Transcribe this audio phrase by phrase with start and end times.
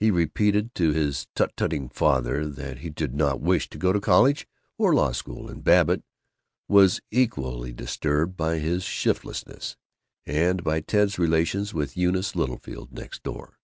[0.00, 4.00] He repeated to his tut tutting father that he did not wish to go to
[4.00, 4.48] college
[4.78, 6.02] or law school, and Babbitt
[6.66, 9.76] was equally disturbed by this "shiftlessness"
[10.26, 13.60] and by Ted's relations with Eunice Littlefield, next door.